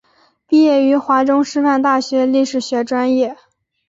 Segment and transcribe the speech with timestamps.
[0.47, 3.37] 毕业于华中师范大学历史学专业。